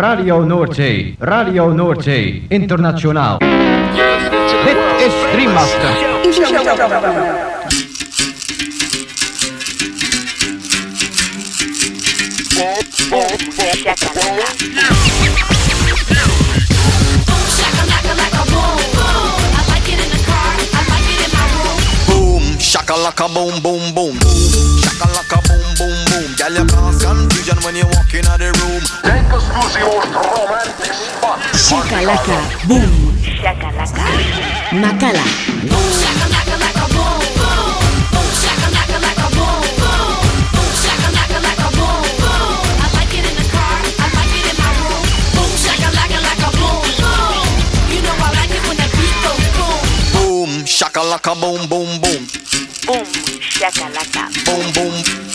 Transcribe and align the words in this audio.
Radio 0.00 0.44
Noordzee, 0.44 1.16
Radio 1.18 1.72
Noordzee, 1.72 2.44
internationaal. 2.48 3.38
Dit 4.64 4.76
is 5.06 5.12
Dreammaster. 5.32 7.00
Boom, 22.06 22.42
shakalaka 22.58 23.26
boom 23.28 23.60
boom 23.62 23.94
boom. 23.94 24.16
Shakalaka 24.82 25.40
boom 25.48 25.66
boom 25.78 25.96
boom. 26.08 26.28
Girl, 26.36 26.54
you 26.56 26.64
cause 26.66 27.04
confusion 27.04 27.58
when 27.64 27.76
you 27.76 27.86
walk 27.86 28.14
in 28.14 28.24
the 28.24 28.52
room 28.62 29.29
exclusivos 29.60 30.04
romantic 30.04 30.92
spots. 30.94 31.68
Shakalaka, 31.68 32.38
boom. 32.66 33.12
Shakalaka. 33.20 34.04
Macala. 34.72 35.24
Boom, 35.68 35.88
shakalaka, 36.00 36.56
laka, 36.64 36.86
boom, 36.94 37.20
boom. 37.36 37.72
Boom, 38.12 38.28
shakalaka, 38.42 38.98
laka, 39.04 39.26
boom, 39.36 39.60
boom. 39.80 40.16
Boom, 40.54 40.70
shakalaka, 40.84 41.38
laka, 41.44 41.68
boom, 41.76 42.04
boom. 42.22 42.56
I 42.80 42.86
like 42.96 43.14
it 43.18 43.24
in 43.28 43.36
the 43.36 43.46
car. 43.52 43.76
I 44.00 44.06
like 44.16 44.34
it 44.38 44.46
in 44.50 44.56
my 44.56 44.70
room. 44.80 45.04
Boom, 45.36 45.50
shakalaka, 45.64 46.18
laka, 46.26 46.48
boom, 46.56 46.80
boom. 47.00 47.46
You 47.92 48.00
know 48.02 48.16
I 48.16 48.28
like 48.38 48.52
it 48.56 48.62
when 48.66 48.76
that 48.80 48.90
beat 48.96 49.16
goes 49.24 49.46
boom. 49.56 49.80
Boom, 50.14 50.50
shakalaka, 50.64 51.32
boom, 51.40 51.60
boom, 51.68 51.90
boom. 52.00 52.22
Boom, 52.86 53.06
shakalaka. 53.44 54.24
Boom, 54.46 54.64
boom. 54.72 55.29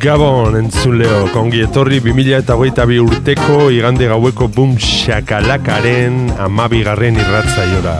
Gabon, 0.00 0.54
entzuleo, 0.56 1.26
kongi 1.28 1.58
etorri 1.60 1.98
2000 2.00 2.38
eta 2.38 2.54
hogeita 2.56 2.86
bi 2.88 2.96
urteko 3.02 3.66
igande 3.68 4.06
gaueko 4.08 4.46
bum 4.48 4.70
shakalakaren 4.80 6.30
amabigarren 6.40 7.18
irratzaiora. 7.20 7.98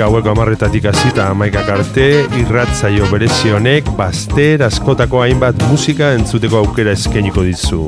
Gaueko 0.00 0.32
amarretatik 0.32 0.88
hasita 0.90 1.28
amaikak 1.30 1.70
arte, 1.76 2.08
irratzaio 2.40 3.06
berezi 3.12 3.54
honek 3.54 3.92
baster 4.00 4.64
askotako 4.66 5.22
hainbat 5.22 5.62
musika 5.70 6.10
entzuteko 6.16 6.64
aukera 6.64 6.96
eskainiko 6.98 7.46
dizu. 7.46 7.84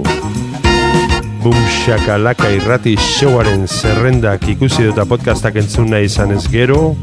Bum 1.43 1.59
shakalaka 1.81 2.53
irrati 2.55 2.95
showaren 3.03 3.67
zerrendak 3.67 4.47
ikusi 4.55 4.87
dut 4.87 5.03
podcastak 5.11 5.59
entzun 5.59 5.91
nahi 5.91 6.07
izan 6.07 6.39
ez 6.39 6.47
gero, 6.55 6.95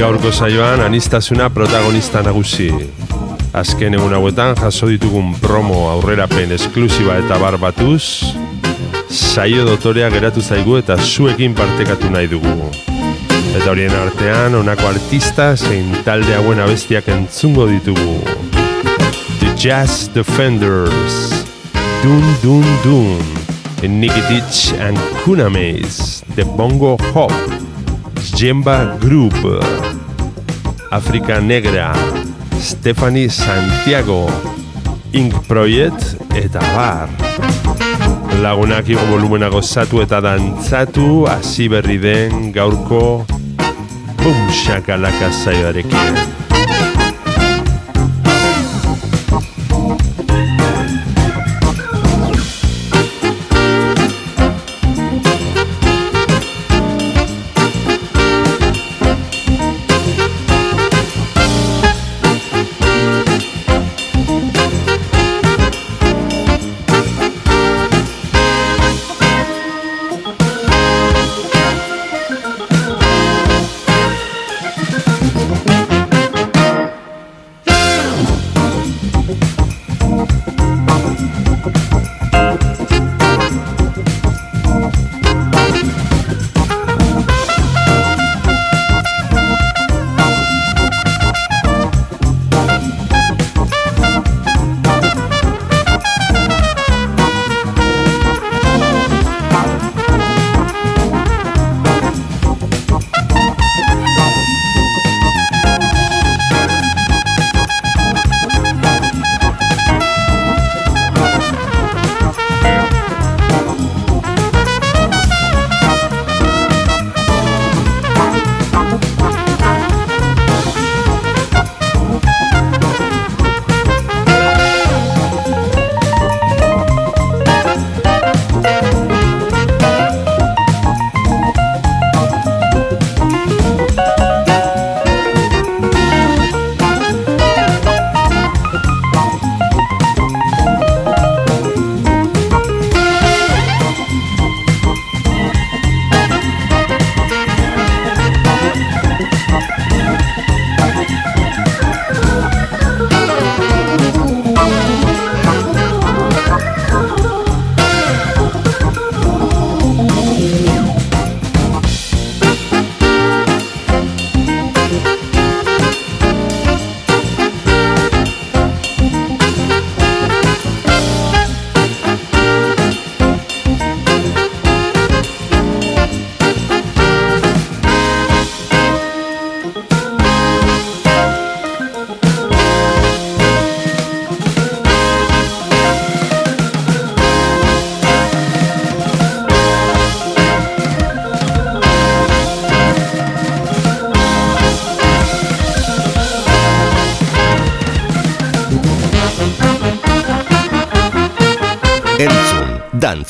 Gaurko 0.00 0.32
saioan 0.32 0.80
anistasuna 0.80 1.50
protagonista 1.50 2.22
nagusi. 2.24 2.70
Azken 3.52 3.98
egun 3.98 4.14
hauetan 4.16 4.54
jaso 4.56 4.86
ditugun 4.88 5.34
promo 5.42 5.82
aurrerapen 5.90 6.54
esklusiba 6.56 7.18
eta 7.20 7.36
barbatuz, 7.42 8.32
saio 9.10 9.66
dotorea 9.68 10.08
geratu 10.14 10.40
zaigu 10.40 10.78
eta 10.80 10.96
zuekin 10.96 11.52
partekatu 11.58 12.08
nahi 12.14 12.30
dugu. 12.32 12.70
Eta 13.50 13.66
horien 13.74 13.92
artean, 14.00 14.56
honako 14.56 14.88
artista 14.94 15.50
zein 15.56 15.92
talde 16.06 16.32
hauen 16.38 16.64
abestiak 16.64 17.12
entzungo 17.12 17.68
ditugu. 17.68 18.39
Jazz 19.60 20.08
Defenders, 20.08 21.44
Dun 22.00 22.24
Dun 22.40 22.64
Dun, 22.80 23.20
Nikitich 23.84 24.72
and 24.80 24.96
Kunames, 25.20 26.24
The 26.34 26.46
Bongo 26.56 26.96
Hop, 27.12 27.30
Jemba 28.32 28.98
Group, 28.98 29.36
Afrika 30.90 31.42
Negra, 31.42 31.92
Stephanie 32.58 33.28
Santiago, 33.28 34.32
Ink 35.12 35.36
Project 35.46 36.16
eta 36.32 36.64
bar. 36.72 37.12
Lagunak 38.40 38.88
igo 38.88 39.04
volumena 39.12 39.52
gozatu 39.52 40.00
eta 40.00 40.24
dantzatu, 40.24 41.28
hasi 41.28 41.68
berri 41.68 42.00
den 42.00 42.48
gaurko 42.56 43.28
Bum 44.24 44.40
Shakalaka 44.48 45.28
zaioarekin. 45.44 46.19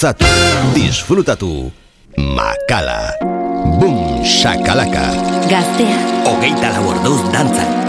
Dantzatu, 0.01 0.25
disfrutatu, 0.73 1.71
makala, 2.17 3.13
bum, 3.77 4.25
shakalaka. 4.25 5.13
Gaztea. 5.45 5.99
Hogeita 6.25 6.73
laborduz 6.73 7.21
dantzan. 7.29 7.80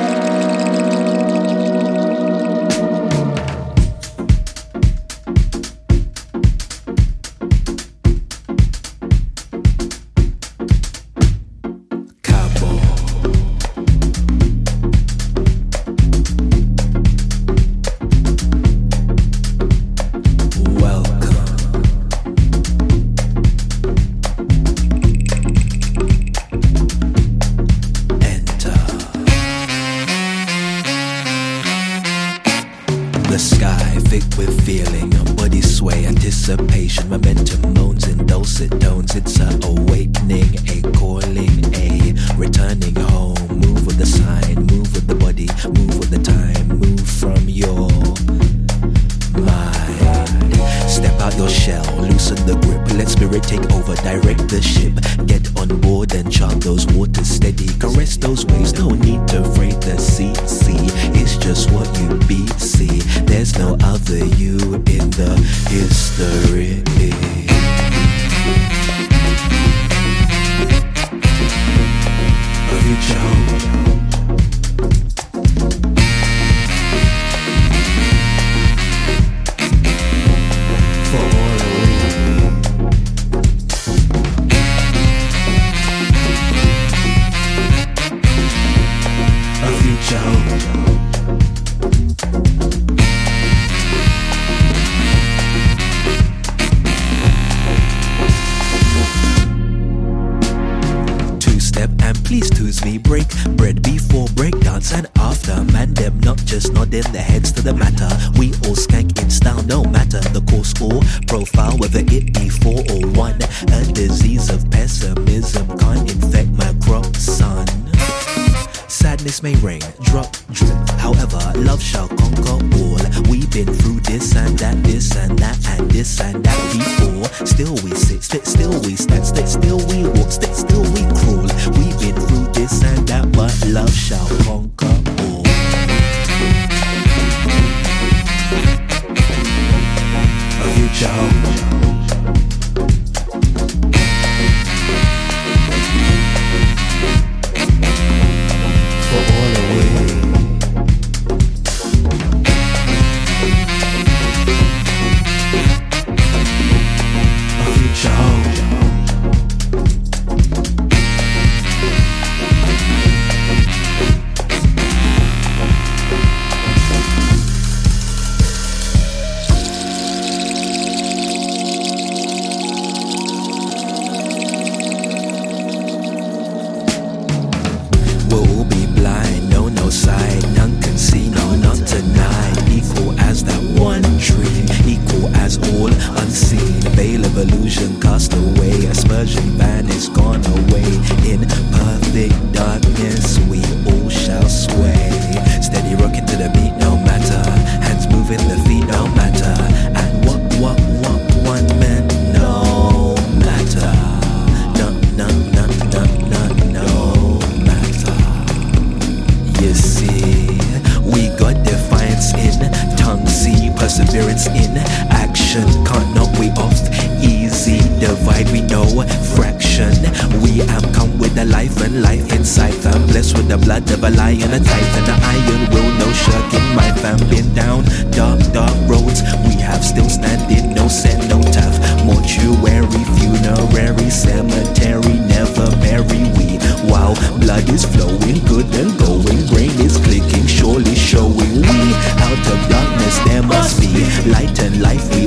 there 243.26 243.44
must 243.44 243.80
be 243.80 243.92
light 244.32 244.60
and 244.60 244.82
life 244.82 245.21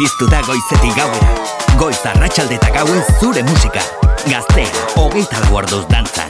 piztu 0.00 0.26
da 0.30 0.40
goizetik 0.46 0.96
gauera. 0.96 1.28
Goiz 1.76 2.00
arratsalde 2.08 2.56
eta 2.56 2.72
gauen 2.78 3.04
zure 3.20 3.44
musika. 3.50 3.84
Gaztea, 4.24 4.72
hogeita 4.96 5.44
lagu 5.44 5.60
arduz 5.60 5.84
dantzan. 5.92 6.29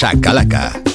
Bum, 0.00 0.87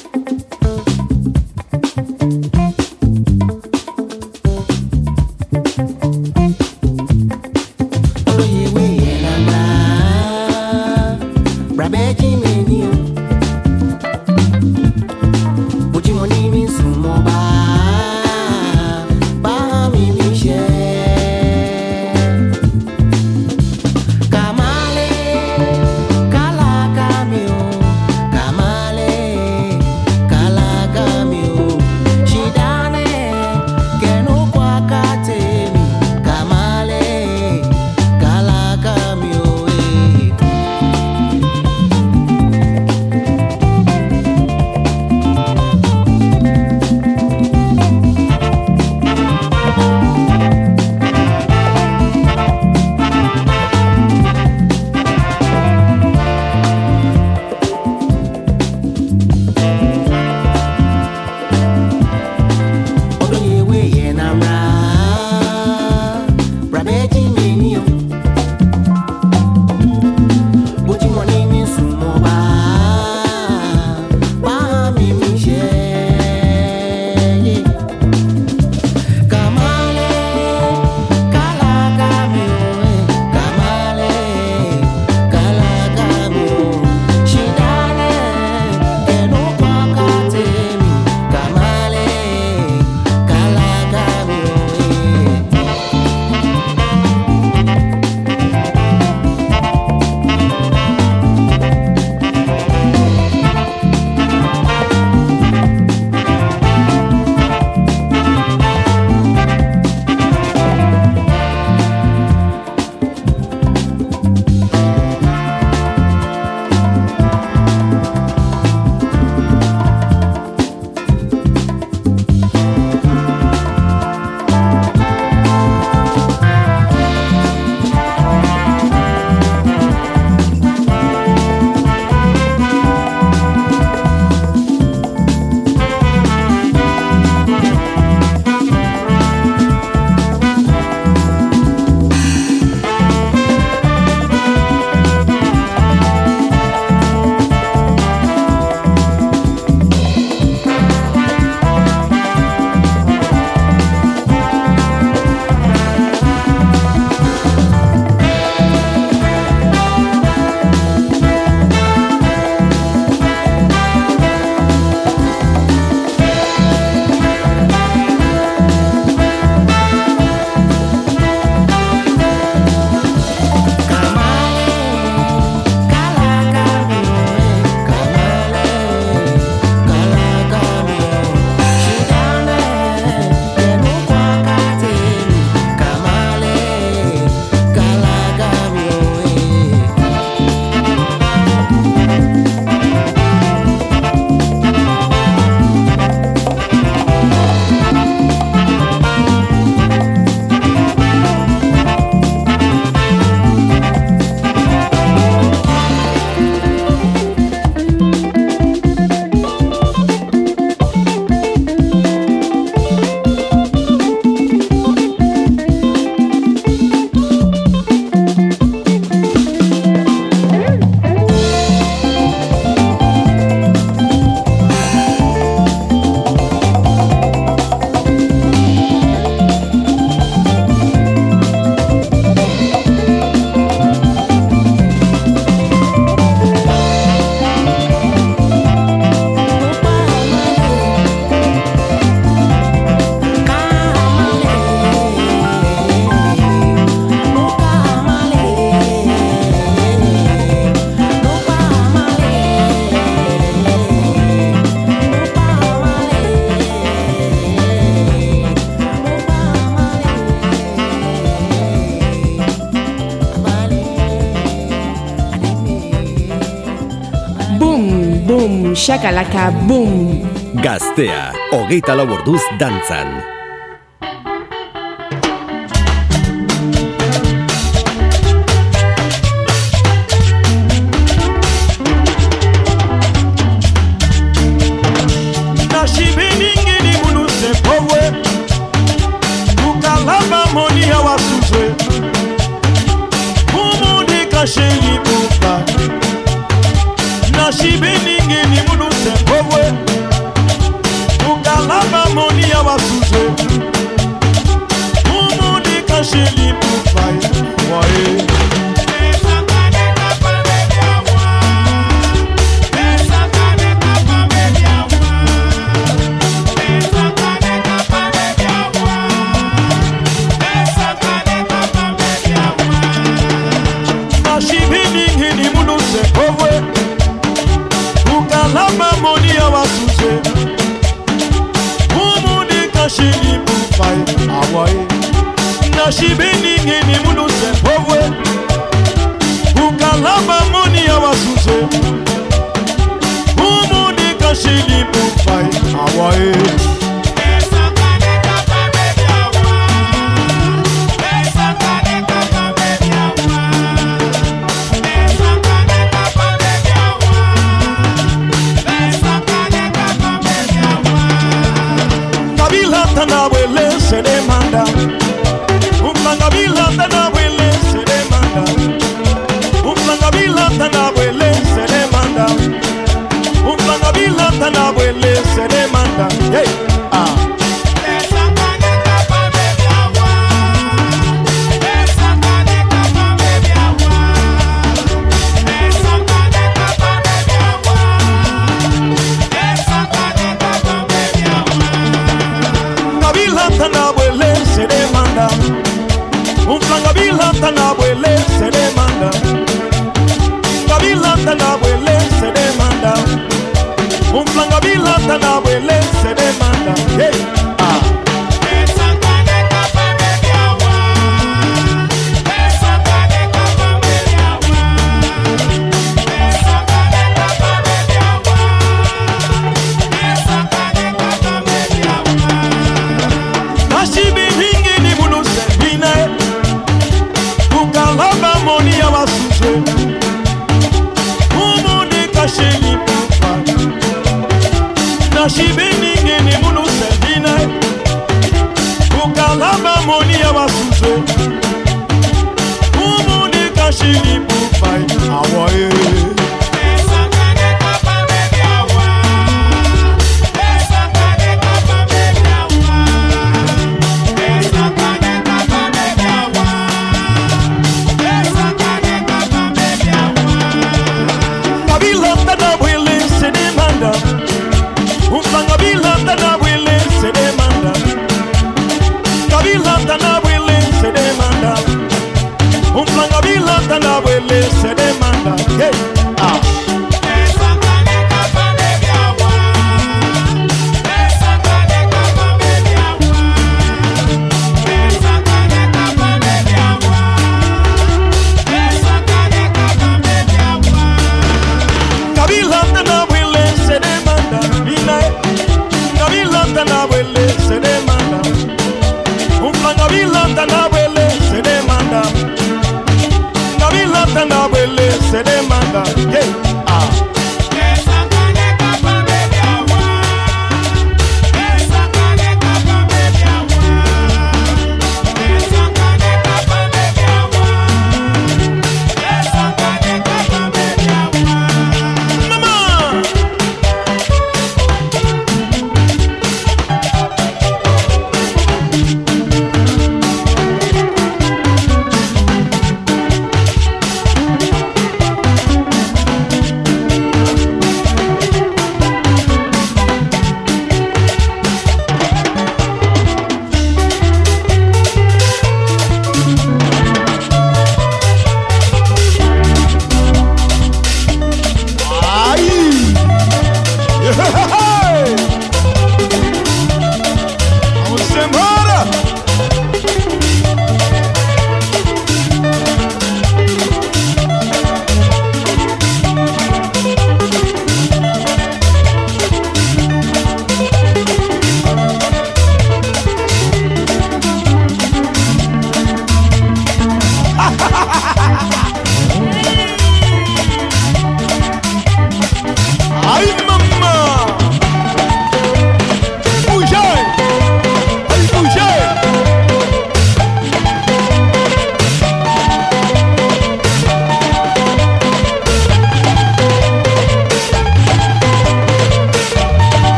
shakalaka, 268.84 269.52
boom. 269.67 270.19
Gaztea, 270.60 271.32
hogeita 271.56 271.96
lau 271.96 272.10
orduz 272.17 272.41
dantzan. 272.60 273.42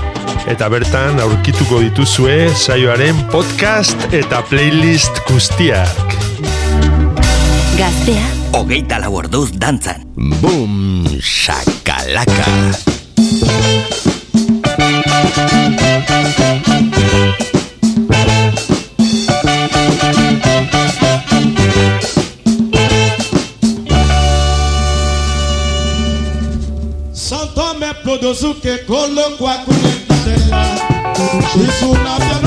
Eta 0.48 0.70
bertan 0.72 1.20
aurkituko 1.20 1.82
dituzue 1.84 2.48
saioaren 2.56 3.20
podcast 3.34 3.98
eta 4.16 4.40
playlist 4.48 5.20
guztiak. 5.28 6.16
Gaztea, 7.76 8.24
hogeita 8.56 9.04
lau 9.04 9.12
orduz 9.20 9.52
dantzan. 9.60 10.08
Boom, 10.40 11.04
shakalaka. 11.20 12.48
Que 28.16 28.28
Odosuke 28.28 28.78
Kolokwa 28.88 29.58
Kunetela. 29.66 30.64
Isuna 31.56 32.18
Biana. 32.20 32.45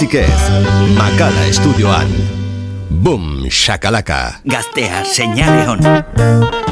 besterik 0.00 0.28
ez, 0.28 0.42
makala 0.96 1.44
estudioan. 1.44 2.08
Boom, 2.88 3.50
shakalaka. 3.50 4.40
Gaztea, 4.44 5.04
señale 5.04 5.68
on. 5.68 6.69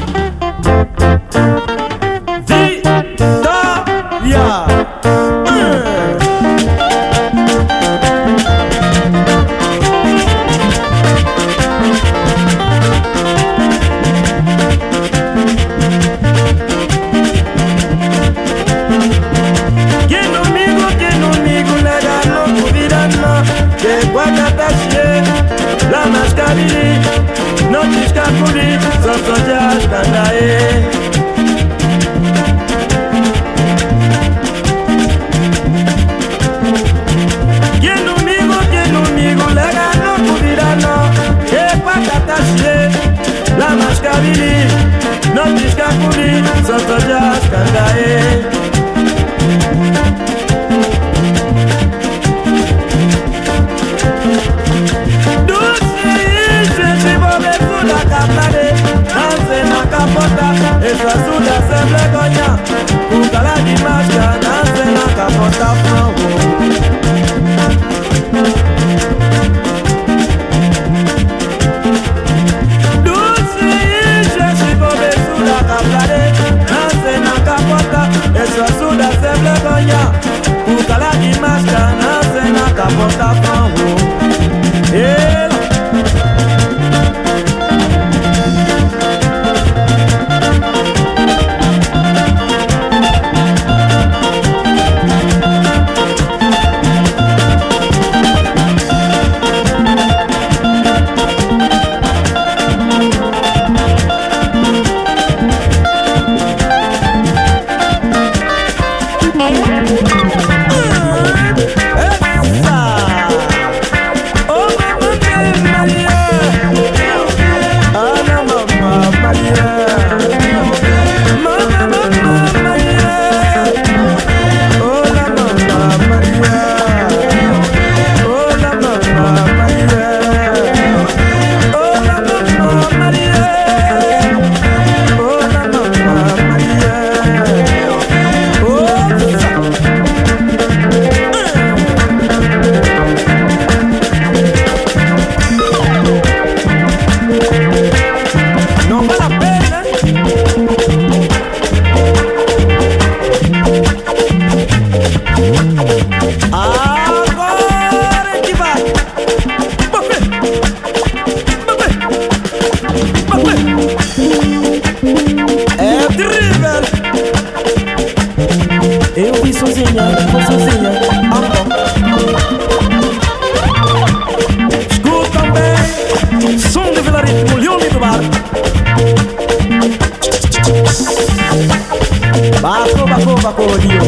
Bajo, 182.61 183.05
bajo, 183.05 183.35
bajo, 183.41 183.77
lío. 183.77 184.01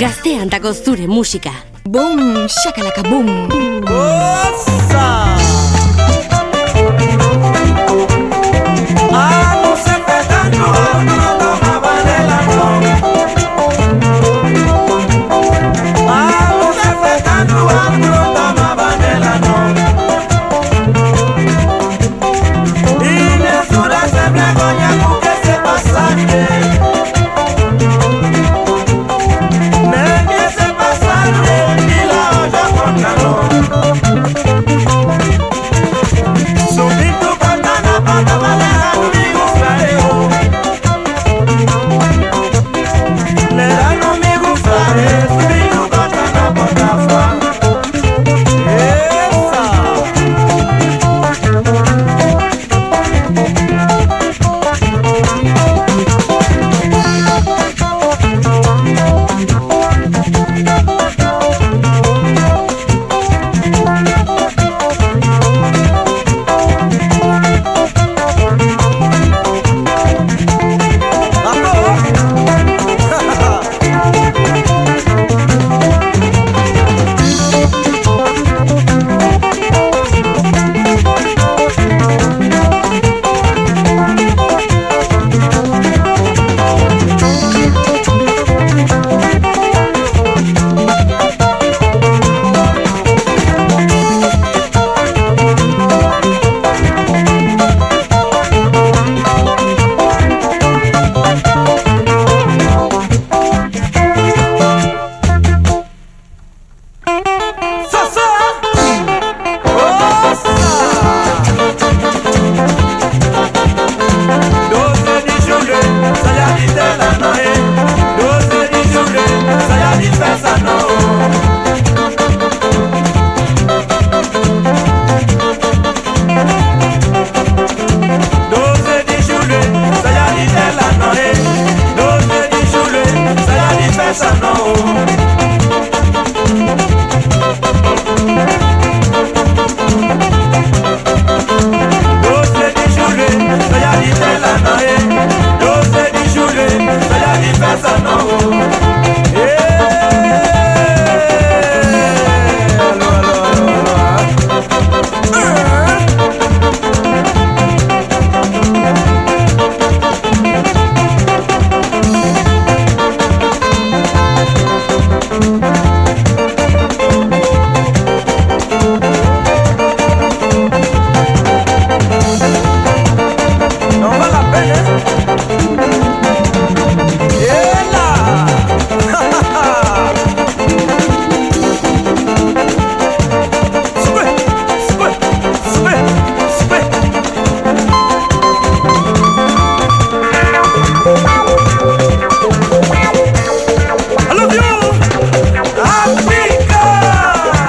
Gaztean 0.00 0.48
dago 0.48 0.72
zure 0.72 1.06
musika. 1.06 1.52
Boom, 1.90 2.46
shakalaka 2.46 3.02
boom. 3.02 3.26
boom. 3.84 4.79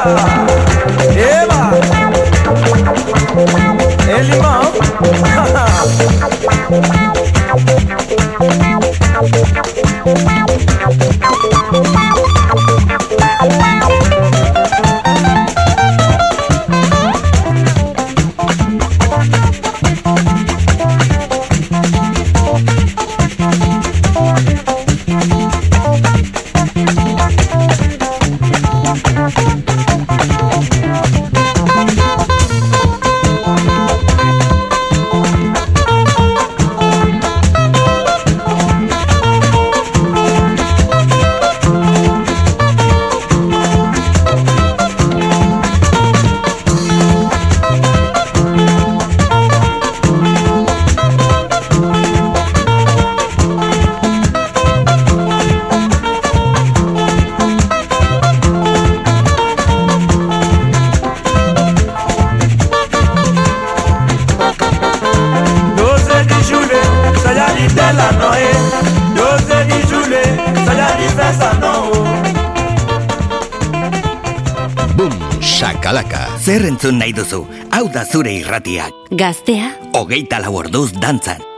Oh. 0.04 0.41
Zure 78.22 78.34
irratiak. 78.38 78.94
Gaztea, 79.18 79.72
Hogeita 79.98 80.38
lau 80.44 80.54
orduz 80.62 80.92
dantzan. 81.02 81.51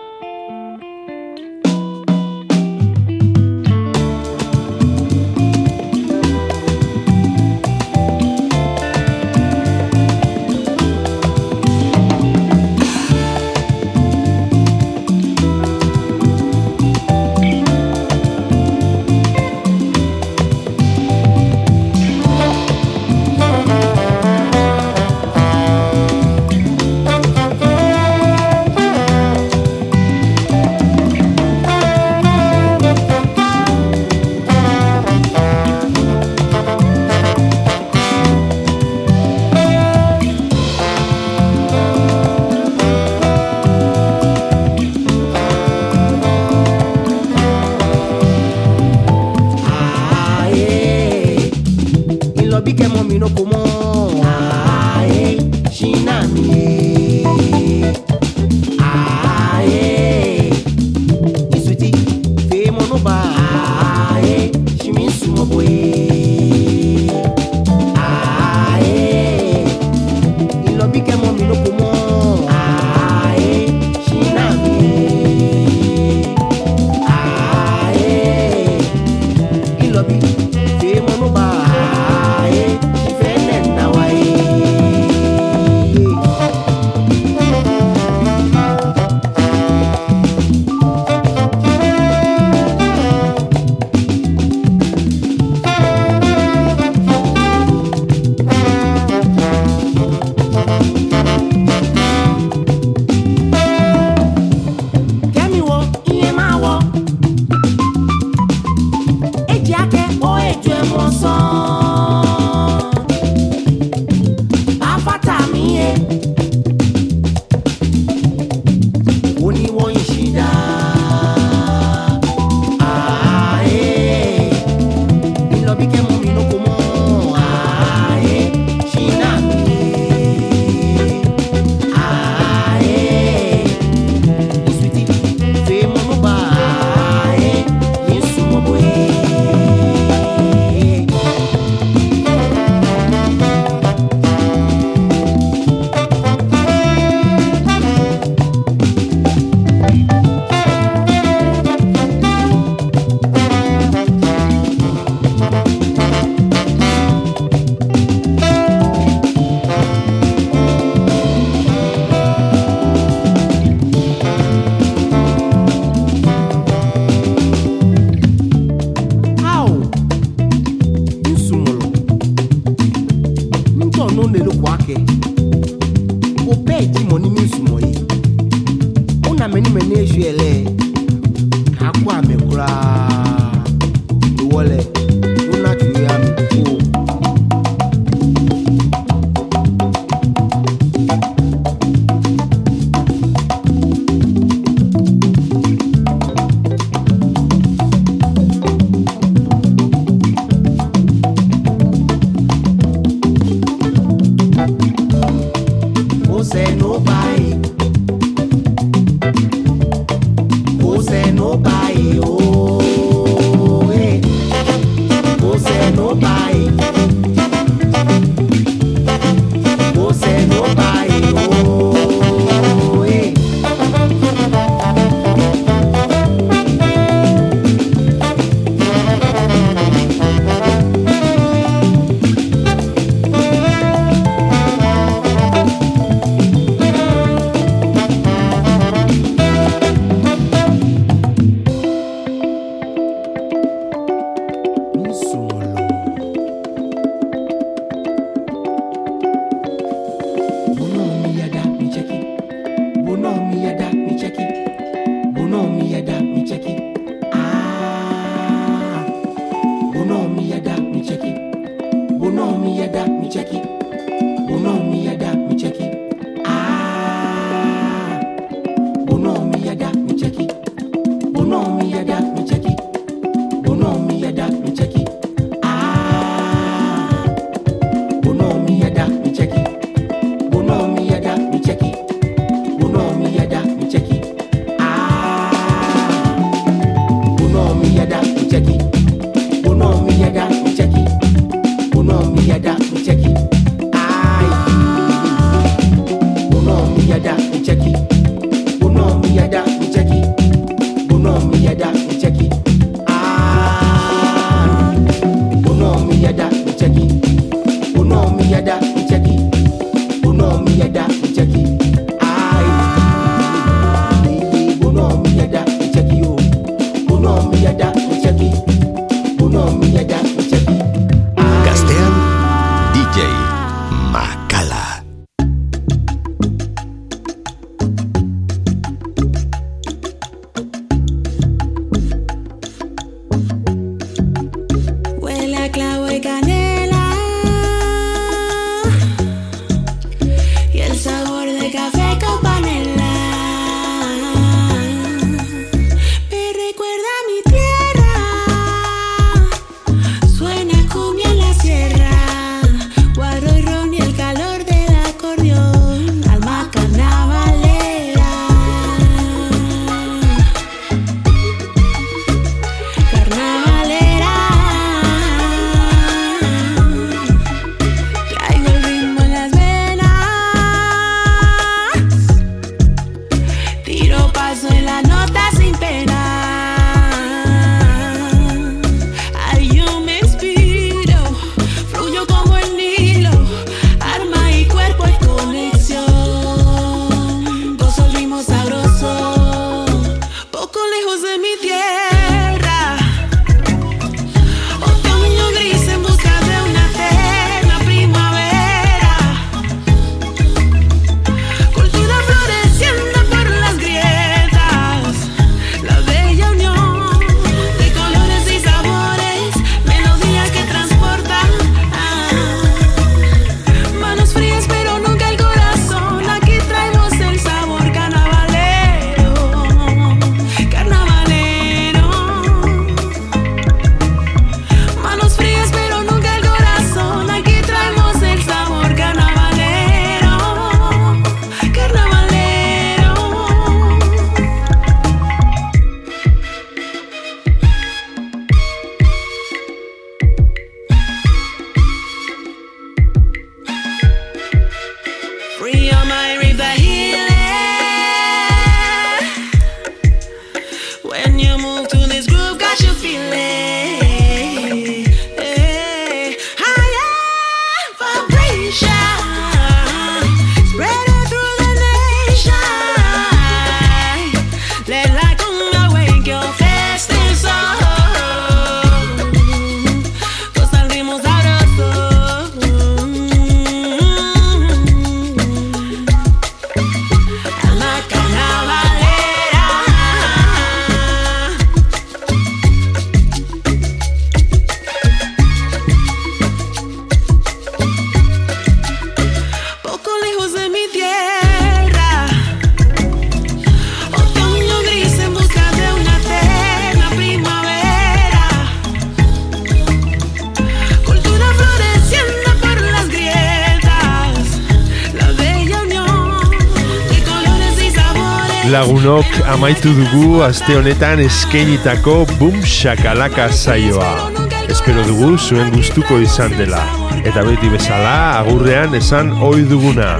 lagunok 508.74 509.30
amaitu 509.54 509.94
dugu 509.94 510.42
aste 510.42 510.74
honetan 510.74 511.22
eskenitako 511.22 512.26
bum 512.40 512.56
shakalaka 512.66 513.46
zaioa. 513.54 514.34
Espero 514.74 515.04
dugu 515.06 515.38
zuen 515.38 515.70
gustuko 515.76 516.18
izan 516.24 516.50
dela. 516.58 516.82
Eta 517.22 517.44
beti 517.46 517.70
bezala 517.70 518.40
agurrean 518.40 518.96
esan 518.98 519.30
ohi 519.46 519.62
duguna. 519.70 520.18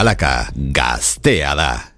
Galaka, 0.09 0.49
gaztea 0.55 1.53
da. 1.55 1.88